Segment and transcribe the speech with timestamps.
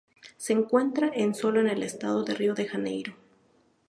[0.35, 3.13] Se encuentra en sólo en el estado de Río de Janeiro.